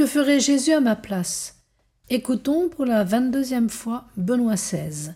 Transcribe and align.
Que 0.00 0.06
ferait 0.06 0.40
Jésus 0.40 0.72
à 0.72 0.80
ma 0.80 0.96
place? 0.96 1.56
Écoutons 2.08 2.70
pour 2.70 2.86
la 2.86 3.04
vingt-deuxième 3.04 3.68
fois 3.68 4.06
Benoît 4.16 4.54
XVI. 4.54 5.12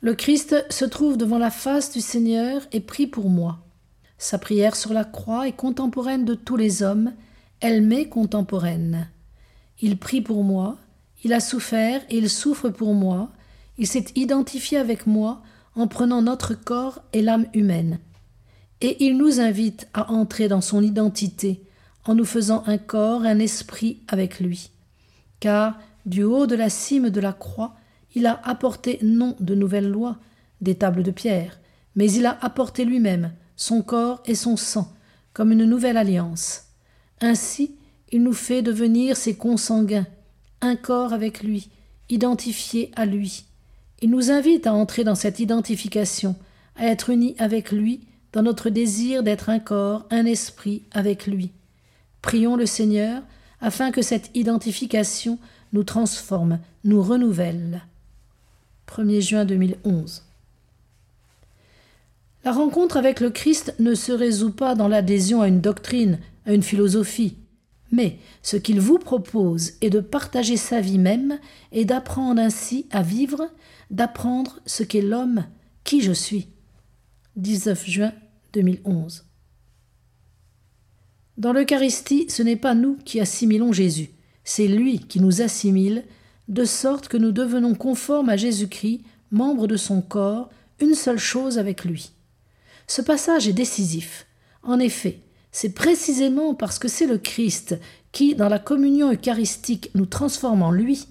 Le 0.00 0.14
Christ 0.14 0.64
se 0.70 0.84
trouve 0.84 1.16
devant 1.16 1.38
la 1.38 1.50
face 1.50 1.90
du 1.90 2.00
Seigneur 2.00 2.62
et 2.70 2.78
prie 2.78 3.08
pour 3.08 3.28
moi. 3.28 3.58
Sa 4.18 4.38
prière 4.38 4.76
sur 4.76 4.92
la 4.92 5.04
croix 5.04 5.48
est 5.48 5.56
contemporaine 5.56 6.24
de 6.24 6.34
tous 6.34 6.56
les 6.56 6.84
hommes, 6.84 7.12
elle 7.58 7.82
m'est 7.82 8.08
contemporaine. 8.08 9.08
Il 9.80 9.98
prie 9.98 10.20
pour 10.20 10.44
moi, 10.44 10.78
il 11.24 11.32
a 11.32 11.40
souffert 11.40 12.00
et 12.10 12.18
il 12.18 12.30
souffre 12.30 12.68
pour 12.68 12.94
moi, 12.94 13.30
il 13.78 13.88
s'est 13.88 14.12
identifié 14.14 14.78
avec 14.78 15.08
moi 15.08 15.42
en 15.74 15.88
prenant 15.88 16.22
notre 16.22 16.54
corps 16.54 17.02
et 17.12 17.22
l'âme 17.22 17.46
humaine. 17.52 17.98
Et 18.80 19.04
il 19.04 19.16
nous 19.16 19.40
invite 19.40 19.88
à 19.92 20.12
entrer 20.12 20.46
dans 20.46 20.60
son 20.60 20.84
identité 20.84 21.64
en 22.08 22.14
nous 22.14 22.24
faisant 22.24 22.64
un 22.66 22.78
corps, 22.78 23.22
un 23.22 23.38
esprit 23.38 24.00
avec 24.08 24.40
lui. 24.40 24.70
Car, 25.40 25.78
du 26.06 26.22
haut 26.24 26.46
de 26.46 26.56
la 26.56 26.70
cime 26.70 27.10
de 27.10 27.20
la 27.20 27.34
croix, 27.34 27.76
il 28.14 28.26
a 28.26 28.40
apporté 28.44 28.98
non 29.02 29.36
de 29.40 29.54
nouvelles 29.54 29.90
lois, 29.90 30.16
des 30.62 30.74
tables 30.74 31.02
de 31.02 31.10
pierre, 31.10 31.60
mais 31.96 32.10
il 32.10 32.24
a 32.24 32.38
apporté 32.40 32.86
lui-même 32.86 33.32
son 33.56 33.82
corps 33.82 34.22
et 34.24 34.34
son 34.34 34.56
sang, 34.56 34.90
comme 35.34 35.52
une 35.52 35.66
nouvelle 35.66 35.98
alliance. 35.98 36.64
Ainsi, 37.20 37.76
il 38.10 38.22
nous 38.22 38.32
fait 38.32 38.62
devenir 38.62 39.18
ses 39.18 39.36
consanguins, 39.36 40.06
un 40.62 40.76
corps 40.76 41.12
avec 41.12 41.42
lui, 41.42 41.68
identifié 42.08 42.90
à 42.96 43.04
lui. 43.04 43.44
Il 44.00 44.08
nous 44.08 44.30
invite 44.30 44.66
à 44.66 44.72
entrer 44.72 45.04
dans 45.04 45.14
cette 45.14 45.40
identification, 45.40 46.36
à 46.74 46.86
être 46.86 47.10
unis 47.10 47.34
avec 47.38 47.70
lui 47.70 48.00
dans 48.32 48.42
notre 48.42 48.70
désir 48.70 49.22
d'être 49.22 49.50
un 49.50 49.58
corps, 49.58 50.06
un 50.10 50.24
esprit 50.24 50.84
avec 50.92 51.26
lui. 51.26 51.52
Prions 52.22 52.56
le 52.56 52.66
Seigneur 52.66 53.22
afin 53.60 53.90
que 53.90 54.02
cette 54.02 54.30
identification 54.34 55.38
nous 55.72 55.84
transforme, 55.84 56.58
nous 56.84 57.02
renouvelle. 57.02 57.82
1er 58.86 59.20
juin 59.20 59.44
2011. 59.44 60.24
La 62.44 62.52
rencontre 62.52 62.96
avec 62.96 63.20
le 63.20 63.30
Christ 63.30 63.74
ne 63.78 63.94
se 63.94 64.12
résout 64.12 64.52
pas 64.52 64.74
dans 64.74 64.88
l'adhésion 64.88 65.42
à 65.42 65.48
une 65.48 65.60
doctrine, 65.60 66.18
à 66.46 66.54
une 66.54 66.62
philosophie. 66.62 67.36
Mais 67.90 68.18
ce 68.42 68.56
qu'il 68.56 68.80
vous 68.80 68.98
propose 68.98 69.72
est 69.80 69.90
de 69.90 70.00
partager 70.00 70.56
sa 70.56 70.80
vie 70.80 70.98
même 70.98 71.38
et 71.72 71.84
d'apprendre 71.84 72.40
ainsi 72.40 72.86
à 72.90 73.02
vivre, 73.02 73.50
d'apprendre 73.90 74.60
ce 74.66 74.82
qu'est 74.82 75.02
l'homme, 75.02 75.44
qui 75.84 76.00
je 76.00 76.12
suis. 76.12 76.48
19 77.36 77.86
juin 77.86 78.12
2011. 78.52 79.27
Dans 81.38 81.52
l'Eucharistie, 81.52 82.26
ce 82.28 82.42
n'est 82.42 82.56
pas 82.56 82.74
nous 82.74 82.98
qui 83.04 83.20
assimilons 83.20 83.72
Jésus, 83.72 84.10
c'est 84.42 84.66
lui 84.66 84.98
qui 84.98 85.20
nous 85.20 85.40
assimile, 85.40 86.04
de 86.48 86.64
sorte 86.64 87.06
que 87.06 87.16
nous 87.16 87.30
devenons 87.30 87.76
conformes 87.76 88.28
à 88.28 88.36
Jésus-Christ, 88.36 89.02
membre 89.30 89.68
de 89.68 89.76
son 89.76 90.02
corps, 90.02 90.50
une 90.80 90.96
seule 90.96 91.18
chose 91.18 91.56
avec 91.56 91.84
lui. 91.84 92.10
Ce 92.88 93.02
passage 93.02 93.46
est 93.46 93.52
décisif. 93.52 94.26
En 94.64 94.80
effet, 94.80 95.20
c'est 95.52 95.74
précisément 95.74 96.54
parce 96.54 96.80
que 96.80 96.88
c'est 96.88 97.06
le 97.06 97.18
Christ 97.18 97.78
qui, 98.10 98.34
dans 98.34 98.48
la 98.48 98.58
communion 98.58 99.12
eucharistique, 99.12 99.90
nous 99.94 100.06
transforme 100.06 100.62
en 100.62 100.72
lui, 100.72 101.06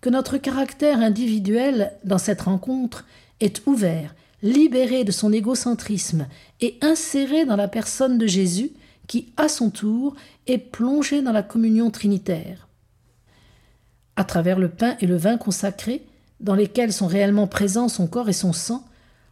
que 0.00 0.10
notre 0.10 0.38
caractère 0.38 1.00
individuel, 1.00 1.92
dans 2.04 2.18
cette 2.18 2.42
rencontre, 2.42 3.04
est 3.40 3.66
ouvert, 3.66 4.14
libéré 4.42 5.02
de 5.02 5.10
son 5.10 5.32
égocentrisme 5.32 6.28
et 6.60 6.76
inséré 6.82 7.46
dans 7.46 7.56
la 7.56 7.68
personne 7.68 8.16
de 8.16 8.28
Jésus, 8.28 8.70
qui, 9.12 9.30
à 9.36 9.50
son 9.50 9.68
tour, 9.68 10.14
est 10.46 10.56
plongé 10.56 11.20
dans 11.20 11.32
la 11.32 11.42
communion 11.42 11.90
trinitaire. 11.90 12.66
À 14.16 14.24
travers 14.24 14.58
le 14.58 14.70
pain 14.70 14.96
et 15.02 15.06
le 15.06 15.18
vin 15.18 15.36
consacrés, 15.36 16.06
dans 16.40 16.54
lesquels 16.54 16.94
sont 16.94 17.08
réellement 17.08 17.46
présents 17.46 17.90
son 17.90 18.06
corps 18.06 18.30
et 18.30 18.32
son 18.32 18.54
sang, 18.54 18.86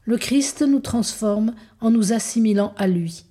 le 0.04 0.18
Christ 0.18 0.60
nous 0.60 0.80
transforme 0.80 1.54
en 1.80 1.90
nous 1.90 2.12
assimilant 2.12 2.74
à 2.76 2.86
lui. 2.88 3.24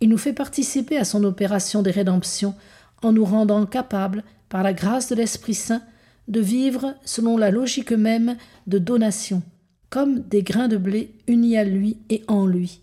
Il 0.00 0.08
nous 0.08 0.16
fait 0.16 0.32
participer 0.32 0.96
à 0.96 1.04
son 1.04 1.22
opération 1.24 1.82
de 1.82 1.90
rédemption 1.90 2.54
en 3.02 3.12
nous 3.12 3.26
rendant 3.26 3.66
capables, 3.66 4.24
par 4.48 4.62
la 4.62 4.72
grâce 4.72 5.10
de 5.10 5.14
l'Esprit 5.14 5.52
Saint, 5.52 5.82
de 6.26 6.40
vivre 6.40 6.94
selon 7.04 7.36
la 7.36 7.50
logique 7.50 7.92
même 7.92 8.38
de 8.66 8.78
donation, 8.78 9.42
comme 9.90 10.20
des 10.20 10.42
grains 10.42 10.68
de 10.68 10.78
blé 10.78 11.14
unis 11.26 11.58
à 11.58 11.64
lui 11.64 11.98
et 12.08 12.24
en 12.28 12.46
lui. 12.46 12.80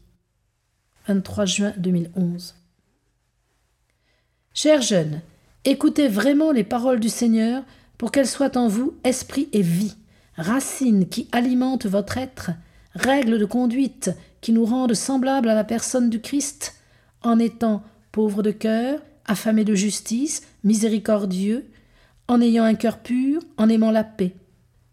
23 1.08 1.46
juin 1.46 1.74
2011. 1.78 2.54
Chers 4.56 4.84
jeunes, 4.84 5.22
écoutez 5.66 6.08
vraiment 6.08 6.52
les 6.52 6.64
paroles 6.64 7.00
du 7.00 7.10
Seigneur 7.10 7.64
pour 7.98 8.12
qu'elles 8.12 8.28
soient 8.28 8.56
en 8.56 8.68
vous 8.68 8.94
esprit 9.04 9.50
et 9.52 9.64
vie, 9.64 9.96
racines 10.38 11.10
qui 11.10 11.28
alimentent 11.32 11.88
votre 11.88 12.20
être, 12.20 12.52
règles 12.94 13.40
de 13.40 13.46
conduite 13.46 14.12
qui 14.42 14.52
nous 14.52 14.64
rendent 14.64 14.94
semblables 14.94 15.50
à 15.50 15.56
la 15.56 15.64
personne 15.64 16.12
du 16.12 16.22
Christ, 16.22 16.76
en 17.24 17.40
étant 17.40 17.82
pauvres 18.12 18.44
de 18.44 18.52
cœur, 18.52 19.00
affamés 19.26 19.64
de 19.64 19.74
justice, 19.74 20.44
miséricordieux, 20.64 21.66
en 22.28 22.40
ayant 22.40 22.66
un 22.66 22.76
cœur 22.76 23.00
pur, 23.00 23.42
en 23.58 23.70
aimant 23.70 23.90
la 23.90 24.04
paix. 24.04 24.36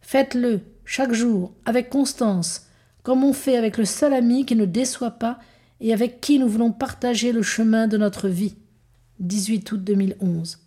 Faites-le 0.00 0.60
chaque 0.86 1.12
jour, 1.12 1.52
avec 1.66 1.90
constance, 1.90 2.66
comme 3.02 3.24
on 3.24 3.34
fait 3.34 3.58
avec 3.58 3.76
le 3.76 3.84
seul 3.84 4.14
ami 4.14 4.46
qui 4.46 4.56
ne 4.56 4.64
déçoit 4.64 5.10
pas 5.10 5.38
et 5.82 5.92
avec 5.92 6.22
qui 6.22 6.38
nous 6.38 6.48
voulons 6.48 6.72
partager 6.72 7.32
le 7.32 7.42
chemin 7.42 7.88
de 7.88 7.98
notre 7.98 8.26
vie. 8.26 8.54
18 9.20 9.72
août 9.72 9.84
2011. 9.84 10.58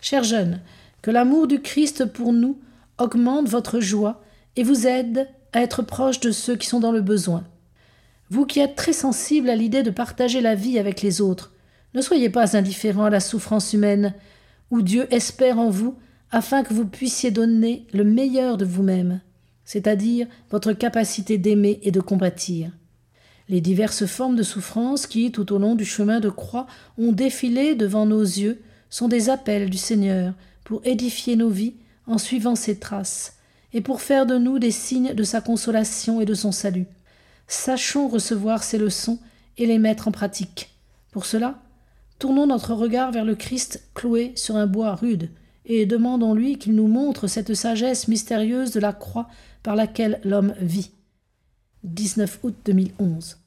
Chers 0.00 0.24
jeunes, 0.24 0.60
que 1.02 1.10
l'amour 1.10 1.46
du 1.46 1.60
Christ 1.60 2.06
pour 2.06 2.32
nous 2.32 2.58
augmente 2.98 3.48
votre 3.48 3.80
joie 3.80 4.22
et 4.56 4.62
vous 4.62 4.86
aide 4.86 5.28
à 5.52 5.60
être 5.60 5.82
proche 5.82 6.20
de 6.20 6.30
ceux 6.30 6.56
qui 6.56 6.66
sont 6.66 6.80
dans 6.80 6.92
le 6.92 7.02
besoin. 7.02 7.44
Vous 8.30 8.46
qui 8.46 8.60
êtes 8.60 8.76
très 8.76 8.94
sensible 8.94 9.50
à 9.50 9.56
l'idée 9.56 9.82
de 9.82 9.90
partager 9.90 10.40
la 10.40 10.54
vie 10.54 10.78
avec 10.78 11.02
les 11.02 11.20
autres, 11.20 11.52
ne 11.92 12.00
soyez 12.00 12.30
pas 12.30 12.56
indifférent 12.56 13.04
à 13.04 13.10
la 13.10 13.20
souffrance 13.20 13.72
humaine, 13.72 14.14
où 14.70 14.80
Dieu 14.80 15.06
espère 15.12 15.58
en 15.58 15.68
vous 15.68 15.98
afin 16.30 16.62
que 16.62 16.72
vous 16.72 16.86
puissiez 16.86 17.30
donner 17.30 17.86
le 17.92 18.04
meilleur 18.04 18.56
de 18.56 18.64
vous-même, 18.64 19.20
c'est-à-dire 19.64 20.28
votre 20.50 20.72
capacité 20.72 21.36
d'aimer 21.36 21.80
et 21.82 21.90
de 21.90 22.00
compatir. 22.00 22.70
Les 23.50 23.60
diverses 23.60 24.06
formes 24.06 24.36
de 24.36 24.44
souffrance 24.44 25.08
qui, 25.08 25.32
tout 25.32 25.52
au 25.52 25.58
long 25.58 25.74
du 25.74 25.84
chemin 25.84 26.20
de 26.20 26.28
croix, 26.28 26.68
ont 26.98 27.10
défilé 27.10 27.74
devant 27.74 28.06
nos 28.06 28.22
yeux, 28.22 28.62
sont 28.90 29.08
des 29.08 29.28
appels 29.28 29.68
du 29.68 29.76
Seigneur 29.76 30.34
pour 30.62 30.82
édifier 30.84 31.34
nos 31.34 31.50
vies 31.50 31.74
en 32.06 32.16
suivant 32.16 32.54
ses 32.54 32.78
traces, 32.78 33.38
et 33.72 33.80
pour 33.80 34.02
faire 34.02 34.24
de 34.24 34.38
nous 34.38 34.60
des 34.60 34.70
signes 34.70 35.14
de 35.14 35.24
sa 35.24 35.40
consolation 35.40 36.20
et 36.20 36.26
de 36.26 36.34
son 36.34 36.52
salut. 36.52 36.86
Sachons 37.48 38.06
recevoir 38.06 38.62
ces 38.62 38.78
leçons 38.78 39.18
et 39.58 39.66
les 39.66 39.80
mettre 39.80 40.06
en 40.06 40.12
pratique. 40.12 40.70
Pour 41.10 41.26
cela, 41.26 41.58
tournons 42.20 42.46
notre 42.46 42.72
regard 42.72 43.10
vers 43.10 43.24
le 43.24 43.34
Christ 43.34 43.82
cloué 43.94 44.30
sur 44.36 44.54
un 44.54 44.68
bois 44.68 44.94
rude, 44.94 45.28
et 45.66 45.86
demandons-lui 45.86 46.56
qu'il 46.56 46.76
nous 46.76 46.86
montre 46.86 47.26
cette 47.26 47.54
sagesse 47.54 48.06
mystérieuse 48.06 48.70
de 48.70 48.78
la 48.78 48.92
croix 48.92 49.26
par 49.64 49.74
laquelle 49.74 50.20
l'homme 50.22 50.54
vit. 50.60 50.92
19 51.84 52.40
août 52.42 52.54
2011 52.66 53.38